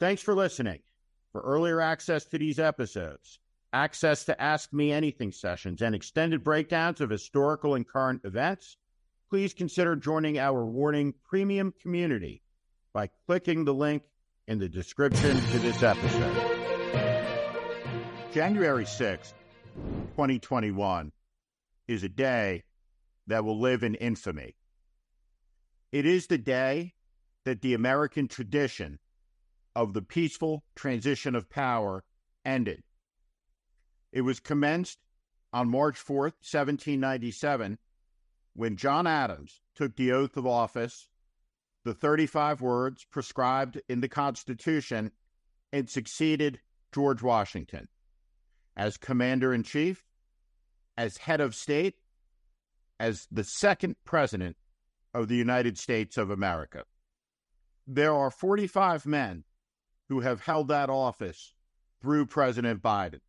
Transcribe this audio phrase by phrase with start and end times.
[0.00, 0.80] Thanks for listening.
[1.30, 3.38] For earlier access to these episodes,
[3.74, 8.78] access to Ask Me Anything sessions, and extended breakdowns of historical and current events,
[9.28, 12.40] please consider joining our Warning Premium community
[12.94, 14.02] by clicking the link
[14.48, 16.34] in the description to this episode.
[18.32, 19.34] January 6th,
[20.12, 21.12] 2021
[21.88, 22.62] is a day
[23.26, 24.56] that will live in infamy.
[25.92, 26.94] It is the day
[27.44, 28.98] that the American tradition
[29.74, 32.04] of the peaceful transition of power
[32.44, 32.82] ended.
[34.12, 34.98] It was commenced
[35.52, 37.78] on March 4th, 1797,
[38.54, 41.08] when John Adams took the oath of office,
[41.84, 45.12] the 35 words prescribed in the Constitution,
[45.72, 46.60] and succeeded
[46.92, 47.88] George Washington
[48.76, 50.04] as commander in chief,
[50.96, 51.96] as head of state,
[52.98, 54.56] as the second president
[55.14, 56.84] of the United States of America.
[57.86, 59.44] There are 45 men
[60.10, 61.54] who have held that office
[62.02, 63.20] through President Biden.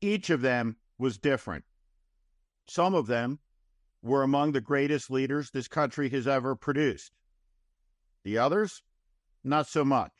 [0.00, 1.66] Each of them was different.
[2.66, 3.38] Some of them
[4.02, 7.12] were among the greatest leaders this country has ever produced.
[8.24, 8.82] The others,
[9.44, 10.12] not so much.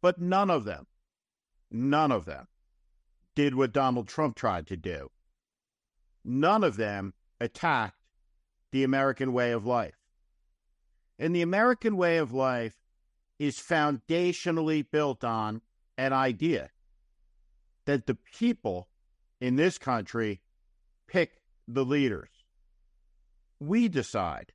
[0.00, 0.88] But none of them,
[1.70, 2.48] none of them
[3.36, 5.08] did what Donald Trump tried to do.
[6.24, 8.02] None of them attacked
[8.72, 10.00] the American way of life.
[11.16, 12.81] And the American way of life
[13.42, 15.60] is foundationally built on
[15.98, 16.70] an idea
[17.86, 18.86] that the people
[19.40, 20.40] in this country
[21.08, 22.28] pick the leaders.
[23.58, 24.52] We decide.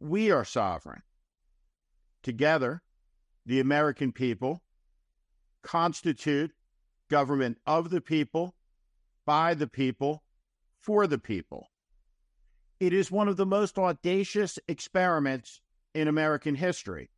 [0.00, 1.02] We are sovereign.
[2.24, 2.82] Together,
[3.46, 4.64] the American people
[5.62, 6.50] constitute
[7.08, 8.56] government of the people,
[9.24, 10.24] by the people,
[10.80, 11.68] for the people.
[12.80, 15.60] It is one of the most audacious experiments
[15.94, 17.10] in American history.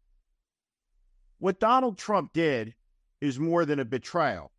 [1.39, 2.75] What Donald Trump did
[3.21, 4.53] is more than a betrayal.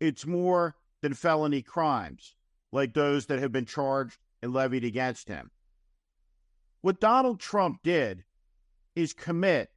[0.00, 2.34] It's more than felony crimes
[2.72, 5.50] like those that have been charged and levied against him.
[6.80, 8.24] What Donald Trump did
[8.96, 9.70] is commit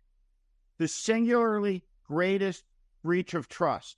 [0.78, 2.64] the singularly greatest
[3.04, 3.98] breach of trust,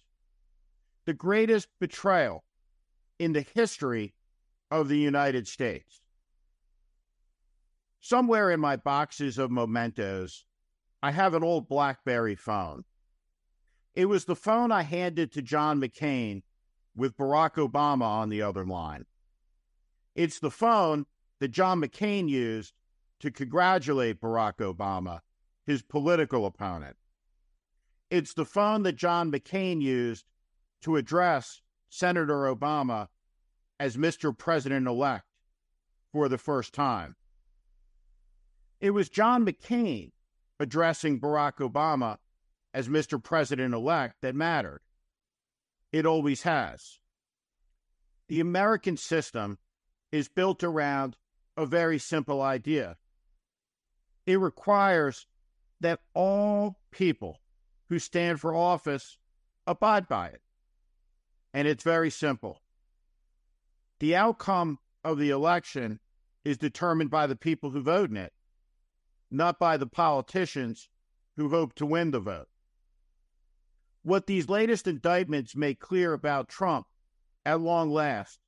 [1.05, 2.43] the greatest betrayal
[3.19, 4.13] in the history
[4.69, 6.01] of the United States.
[7.99, 10.45] Somewhere in my boxes of mementos,
[11.01, 12.83] I have an old Blackberry phone.
[13.93, 16.43] It was the phone I handed to John McCain
[16.95, 19.05] with Barack Obama on the other line.
[20.15, 21.05] It's the phone
[21.39, 22.73] that John McCain used
[23.19, 25.21] to congratulate Barack Obama,
[25.65, 26.95] his political opponent.
[28.09, 30.25] It's the phone that John McCain used
[30.81, 33.07] to address Senator Obama
[33.79, 34.35] as Mr.
[34.35, 35.25] President elect
[36.11, 37.15] for the first time.
[38.79, 40.11] It was John McCain
[40.59, 42.17] addressing Barack Obama
[42.73, 43.21] as Mr.
[43.21, 44.81] President elect that mattered.
[45.91, 46.99] It always has.
[48.27, 49.57] The American system
[50.11, 51.17] is built around
[51.55, 52.97] a very simple idea.
[54.25, 55.25] It requires
[55.79, 57.39] that all people
[57.89, 59.17] who stand for office
[59.65, 60.41] abide by it.
[61.53, 62.61] And it's very simple.
[63.99, 65.99] The outcome of the election
[66.43, 68.33] is determined by the people who vote in it,
[69.29, 70.89] not by the politicians
[71.35, 72.47] who hope to win the vote.
[74.03, 76.87] What these latest indictments make clear about Trump,
[77.45, 78.39] at long last,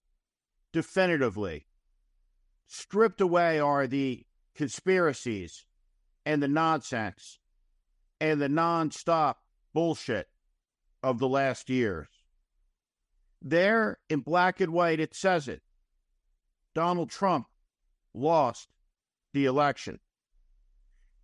[0.72, 1.66] definitively,
[2.68, 4.26] stripped away are the
[4.56, 5.66] conspiracies
[6.26, 7.40] and the nonsense
[8.22, 9.36] and the nonstop
[9.74, 10.28] bullshit
[11.02, 12.08] of the last years.
[13.42, 15.62] There, in black and white, it says it.
[16.76, 17.48] Donald Trump
[18.14, 18.70] lost
[19.34, 20.00] the election.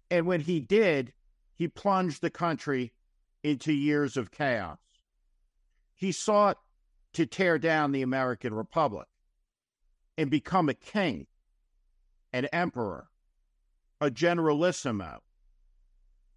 [0.10, 1.14] And when he did,
[1.54, 2.94] he plunged the country
[3.44, 4.78] into years of chaos.
[5.96, 6.60] He sought
[7.14, 9.08] to tear down the American Republic
[10.18, 11.28] and become a king,
[12.34, 13.08] an emperor,
[14.02, 15.22] a generalissimo.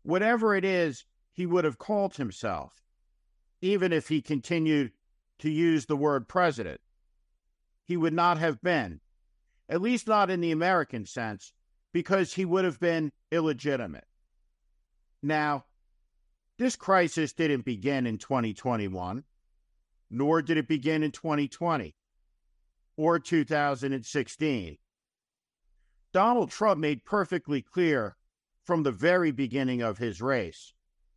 [0.02, 2.82] Whatever it is he would have called himself,
[3.60, 4.92] even if he continued
[5.40, 6.80] to use the word president,
[7.84, 9.00] he would not have been,
[9.68, 11.52] at least not in the American sense,
[11.98, 14.04] because he would have been illegitimate.
[15.20, 15.64] Now,
[16.56, 19.24] this crisis didn't begin in 2021,
[20.08, 21.96] nor did it begin in 2020
[22.96, 24.78] or 2016.
[26.12, 28.14] Donald Trump made perfectly clear
[28.62, 30.74] from the very beginning of his race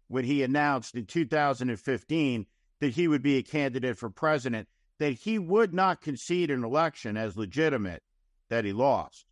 [0.08, 2.48] when he announced in 2015
[2.80, 4.68] that he would be a candidate for president
[4.98, 8.02] that he would not concede an election as legitimate
[8.50, 9.28] that he lost.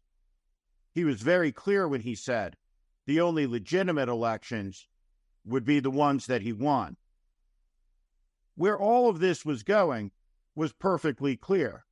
[1.00, 2.57] He was very clear when he said
[3.06, 4.90] the only legitimate elections
[5.46, 6.98] would be the ones that he won.
[8.56, 10.12] Where all of this was going
[10.56, 11.86] was perfectly clear.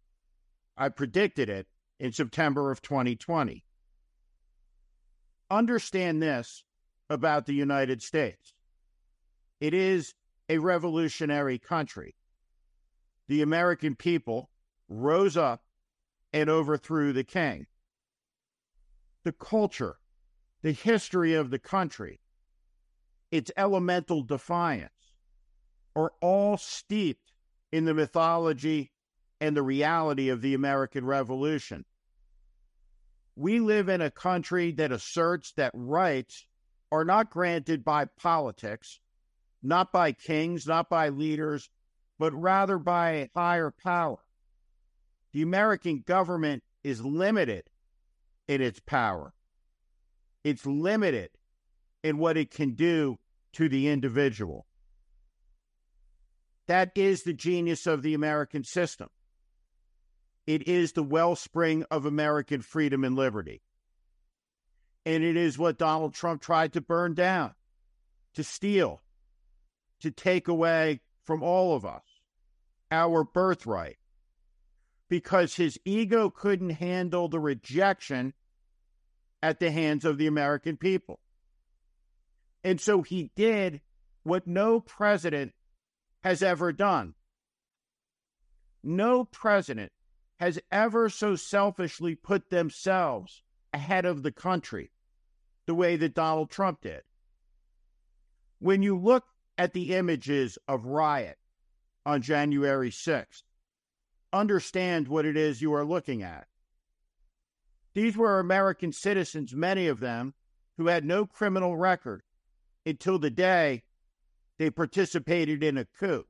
[0.75, 3.63] I predicted it in September of 2020.
[5.49, 6.65] Understand this
[7.09, 8.51] about the United States
[9.61, 10.15] it is
[10.49, 12.17] a revolutionary country.
[13.29, 14.49] The American people
[14.89, 15.63] rose up
[16.33, 17.67] and overthrew the king.
[19.27, 19.99] The culture,
[20.61, 22.21] the history of the country,
[23.29, 25.17] its elemental defiance
[25.97, 27.33] are all steeped
[27.69, 28.93] in the mythology
[29.41, 31.83] and the reality of the American Revolution.
[33.35, 36.47] We live in a country that asserts that rights
[36.89, 39.01] are not granted by politics,
[39.61, 41.69] not by kings, not by leaders,
[42.17, 44.19] but rather by a higher power.
[45.33, 47.69] The American government is limited
[48.47, 49.33] in its power.
[50.43, 51.31] It's limited
[52.03, 53.17] in what it can do
[53.53, 54.65] to the individual.
[56.67, 59.09] That is the genius of the American system.
[60.45, 63.61] It is the wellspring of American freedom and liberty.
[65.05, 67.55] And it is what Donald Trump tried to burn down,
[68.35, 69.01] to steal,
[70.01, 72.03] to take away from all of us
[72.91, 73.97] our birthright
[75.09, 78.33] because his ego couldn't handle the rejection
[79.41, 81.19] at the hands of the American people.
[82.63, 83.81] And so he did
[84.23, 85.53] what no president
[86.23, 87.13] has ever done.
[88.83, 89.91] No president
[90.39, 93.41] has ever so selfishly put themselves
[93.73, 94.91] ahead of the country
[95.65, 97.01] the way that Donald Trump did.
[98.59, 99.25] When you look
[99.57, 101.37] at the images of riot
[102.05, 103.43] on January 6th,
[104.37, 106.47] understand what it is you are looking at.
[107.93, 110.33] These were American citizens, many of them,
[110.77, 112.21] who had no criminal record
[112.85, 113.83] until the day
[114.59, 116.25] they participated in a coup,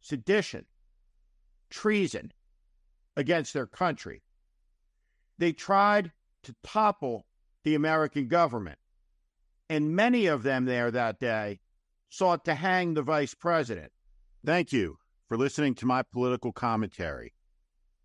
[0.00, 0.66] sedition,
[1.70, 2.32] treason
[3.16, 4.22] against their country.
[5.38, 6.12] They tried
[6.42, 7.26] to topple
[7.62, 8.78] the American government,
[9.70, 11.60] and many of them there that day
[12.08, 13.92] sought to hang the vice president.
[14.44, 17.34] Thank you for listening to my political commentary.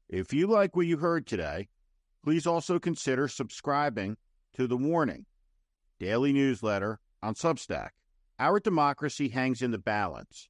[0.07, 1.67] If you like what you heard today,
[2.23, 4.17] please also consider subscribing
[4.55, 5.25] to The Warning,
[5.99, 7.89] daily newsletter on Substack.
[8.39, 10.49] Our democracy hangs in the balance.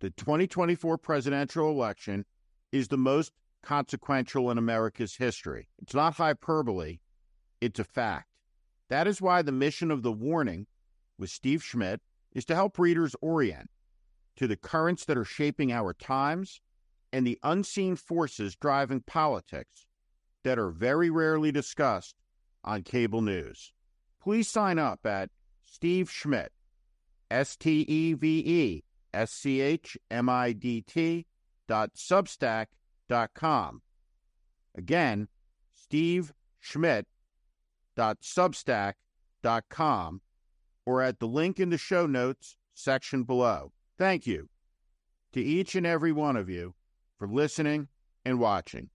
[0.00, 2.26] The 2024 presidential election
[2.70, 5.68] is the most consequential in America's history.
[5.80, 6.98] It's not hyperbole,
[7.60, 8.28] it's a fact.
[8.90, 10.66] That is why the mission of The Warning
[11.18, 12.02] with Steve Schmidt
[12.32, 13.70] is to help readers orient
[14.36, 16.60] to the currents that are shaping our times
[17.12, 19.86] and the unseen forces driving politics
[20.42, 22.16] that are very rarely discussed
[22.64, 23.72] on cable news.
[24.20, 25.30] Please sign up at
[25.64, 26.52] Steve Schmidt,
[27.30, 31.26] S T E V E S C H M I D T
[31.68, 32.66] dot substack
[33.08, 33.82] dot com.
[34.76, 35.28] Again,
[35.72, 37.06] Steve Schmidt
[37.96, 38.94] dot substack
[39.42, 40.20] dot com
[40.84, 43.72] or at the link in the show notes section below.
[43.96, 44.48] Thank you
[45.32, 46.74] to each and every one of you
[47.18, 47.88] for listening
[48.24, 48.90] and watching.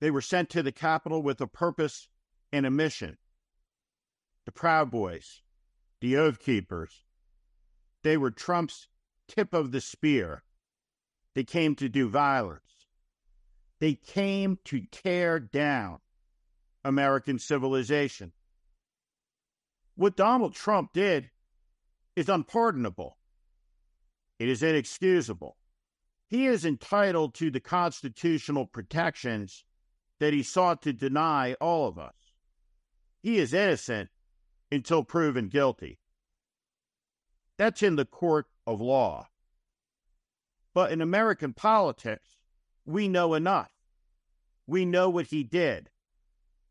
[0.00, 2.08] They were sent to the Capitol with a purpose
[2.52, 3.18] and a mission.
[4.46, 5.42] The Proud Boys,
[6.00, 7.04] the Oath Keepers,
[8.02, 8.88] they were Trump's
[9.28, 10.42] tip of the spear.
[11.34, 12.86] They came to do violence.
[13.78, 15.98] They came to tear down
[16.84, 18.32] American civilization.
[19.94, 21.30] What Donald Trump did
[22.16, 23.18] is unpardonable.
[24.40, 25.58] It is inexcusable.
[26.26, 29.64] He is entitled to the constitutional protections
[30.18, 32.14] that he sought to deny all of us.
[33.22, 34.08] He is innocent
[34.72, 35.98] until proven guilty.
[37.58, 39.28] That's in the court of law.
[40.72, 42.38] But in American politics,
[42.86, 43.70] we know enough.
[44.66, 45.90] We know what he did.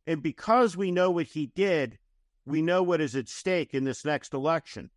[0.07, 1.99] And because we know what he did,
[2.47, 4.89] we know what is at stake in this next election.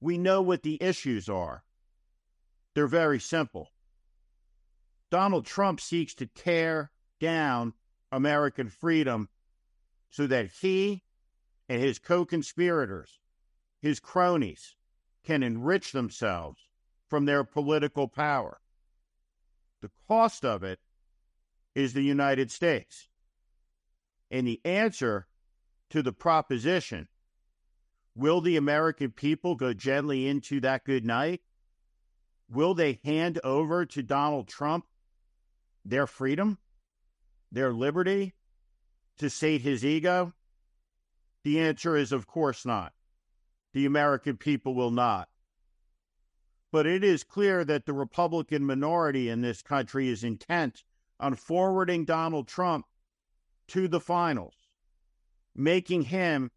[0.00, 1.64] We know what the issues are.
[2.76, 3.72] They're very simple.
[5.10, 7.72] Donald Trump seeks to tear down
[8.12, 9.30] American freedom
[10.10, 11.02] so that he
[11.70, 13.18] and his co conspirators,
[13.80, 14.76] his cronies,
[15.24, 16.68] can enrich themselves
[17.08, 18.60] from their political power.
[19.80, 20.78] The cost of it
[21.74, 23.08] is the United States.
[24.30, 25.28] And the answer
[25.88, 27.08] to the proposition
[28.14, 31.40] will the American people go gently into that good night?
[32.48, 34.86] Will they hand over to Donald Trump
[35.84, 36.58] their freedom,
[37.50, 38.34] their liberty
[39.18, 40.32] to sate his ego?
[41.42, 42.92] The answer is, of course not.
[43.76, 45.28] the American people will not.
[46.72, 50.82] But it is clear that the Republican minority in this country is intent
[51.20, 52.86] on forwarding Donald Trump
[53.68, 54.54] to the finals,
[55.54, 56.50] making him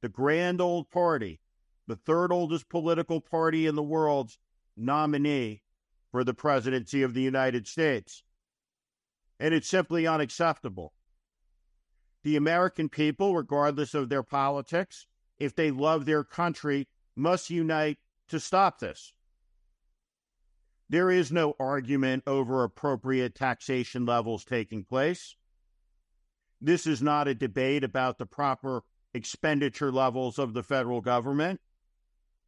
[0.00, 1.40] the grand old party,
[1.88, 4.38] the third oldest political party in the world's
[4.76, 5.62] nominee
[6.10, 8.22] for the presidency of the United States.
[9.38, 10.92] And it's simply unacceptable.
[12.22, 15.06] The American people, regardless of their politics,
[15.38, 17.98] if they love their country, must unite
[18.28, 19.12] to stop this.
[20.88, 25.36] There is no argument over appropriate taxation levels taking place.
[26.60, 28.82] This is not a debate about the proper
[29.14, 31.60] expenditure levels of the federal government,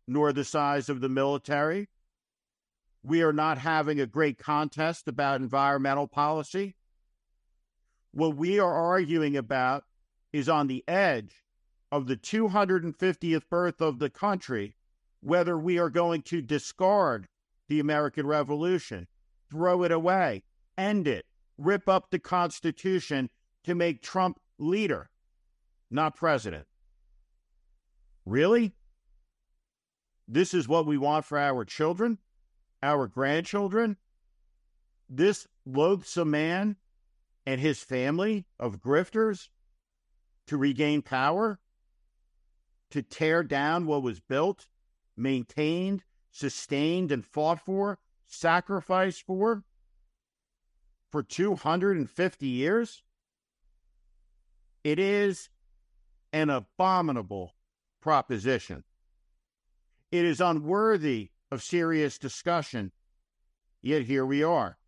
[0.07, 1.89] nor the size of the military.
[3.03, 6.77] We are not having a great contest about environmental policy.
[8.13, 9.85] What we are arguing about
[10.33, 11.43] is on the edge
[11.91, 14.77] of the 250th birth of the country,
[15.21, 17.29] whether we are going to discard
[17.69, 19.09] the American Revolution,
[19.51, 20.45] throw it away,
[20.79, 21.27] end it,
[21.59, 23.31] rip up the Constitution
[23.65, 25.11] to make Trump leader,
[25.91, 26.67] not president.
[28.25, 28.75] Really?
[30.29, 32.19] This is what we want for our children,
[32.83, 33.97] our grandchildren?
[35.09, 36.77] This loathsome man
[37.47, 39.49] and his family of grifters
[40.47, 41.61] to regain power,
[42.91, 44.69] to tear down what was built,
[45.17, 49.65] maintained, sustained and fought for, sacrificed for,
[51.11, 53.03] for 250 years?
[54.83, 55.51] It is
[56.33, 57.55] an abominable
[58.01, 58.85] proposition.
[60.11, 62.91] It is unworthy of serious discussion,
[63.83, 64.79] yet here we are.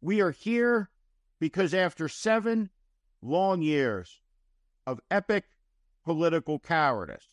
[0.00, 0.90] We are here
[1.38, 2.70] because after seven
[3.22, 4.20] long years
[4.84, 5.44] of epic
[6.04, 7.28] political cowardice,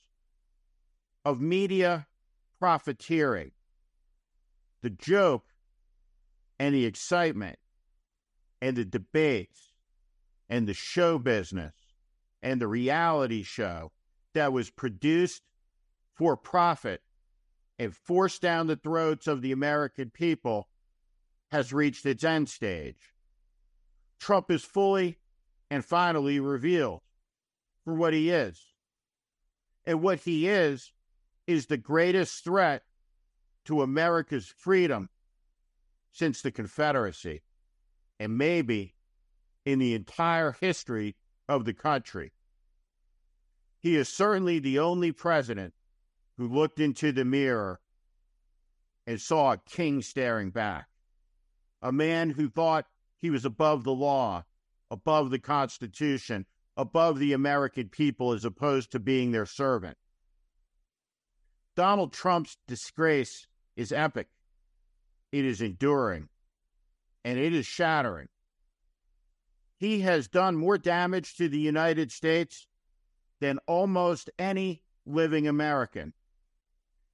[1.25, 2.05] of media
[2.59, 3.51] profiteering,
[4.83, 5.47] the joke
[6.59, 7.57] and the excitement
[8.61, 9.71] and the debates
[10.47, 11.73] and the show business
[12.43, 13.91] and the reality show
[14.35, 15.41] that was produced
[16.13, 17.01] for profit
[17.77, 20.69] and forced down the throats of the American people
[21.51, 23.13] has reached its end stage.
[24.19, 25.19] Trump is fully
[25.69, 27.01] and finally revealed
[27.83, 28.61] for what he is.
[29.85, 30.91] And what he is
[31.47, 32.83] is the greatest threat
[33.65, 35.09] to America's freedom
[36.11, 37.43] since the Confederacy,
[38.19, 38.95] and maybe
[39.65, 41.15] in the entire history
[41.49, 42.31] of the country.
[43.79, 45.73] He is certainly the only president
[46.37, 47.79] who looked into the mirror
[49.07, 50.87] and saw a king staring back,
[51.81, 52.87] a man who thought
[53.17, 54.43] he was above the law,
[54.91, 56.45] above the Constitution,
[56.77, 59.97] above the American people as opposed to being their servant.
[61.75, 64.27] Donald Trump's disgrace is epic,
[65.31, 66.29] it is enduring,
[67.23, 68.27] and it is shattering.
[69.77, 72.67] He has done more damage to the United States
[73.41, 76.13] than almost any living American.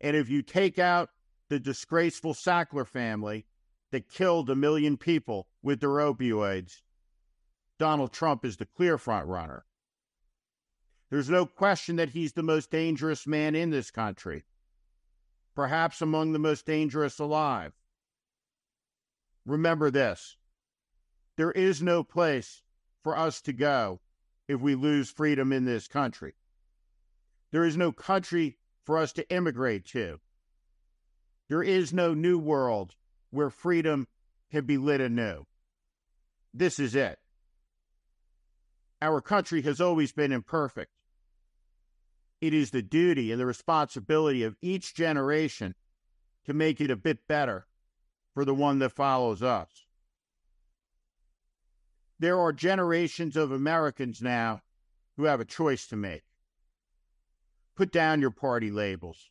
[0.02, 1.12] And if you take out
[1.48, 3.46] the disgraceful Sackler family
[3.92, 6.82] that killed a million people with their opioids,
[7.80, 9.64] Donald Trump is the clear front runner.
[11.10, 14.44] There's no question that he's the most dangerous man in this country
[15.56, 17.74] perhaps among the most dangerous alive.
[19.46, 20.38] Remember this
[21.38, 22.62] there is no place
[23.04, 24.00] for us to go
[24.48, 26.36] if we lose freedom in this country.
[27.52, 28.58] There is no country
[28.92, 30.20] for us to immigrate to.
[31.48, 32.96] There is no new world
[33.30, 34.06] where freedom
[34.52, 35.46] can be lit anew.
[36.54, 37.18] This is it.
[39.02, 40.92] Our country has always been imperfect.
[42.42, 45.74] It is the duty and the responsibility of each generation
[46.44, 47.68] to make it a bit better
[48.34, 49.70] for the one that follows us.
[52.20, 54.64] There are generations of Americans now
[55.16, 56.24] who have a choice to make.
[57.76, 59.30] Put down your party labels.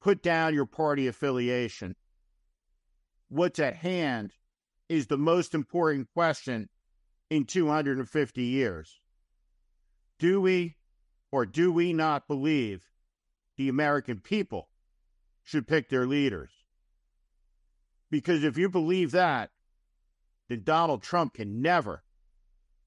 [0.00, 1.96] Put down your party affiliation.
[3.28, 4.32] What's at hand
[4.88, 6.68] is the most important question
[7.30, 9.00] in 250 years.
[10.18, 10.76] Do we
[11.30, 12.88] or do we not believe
[13.56, 14.68] the American people
[15.42, 16.50] should pick their leaders?
[18.10, 19.50] Because if you believe that,
[20.48, 22.02] then Donald Trump can never,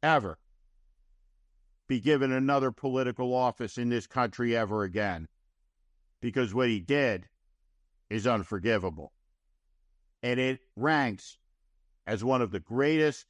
[0.01, 0.39] ever
[1.91, 5.27] be given another political office in this country ever again.
[6.21, 7.27] Because what he did
[8.10, 9.12] is unforgivable.
[10.24, 11.38] And it ranks
[12.07, 13.25] as one of the greatest,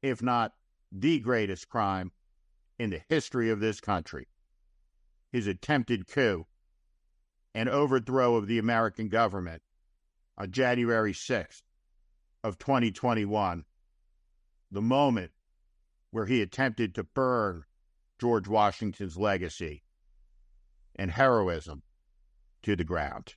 [0.00, 0.54] if not
[0.90, 2.10] the greatest crime
[2.78, 4.28] in the history of this country.
[5.30, 6.46] his attempted coup
[7.54, 9.60] and overthrow of the American government
[10.38, 11.60] on January 6th
[12.42, 13.66] of 2021,
[14.70, 15.32] the moment
[16.10, 17.62] where he attempted to burn
[18.20, 19.82] George Washington's legacy
[20.94, 21.82] and heroism
[22.62, 23.34] to the ground.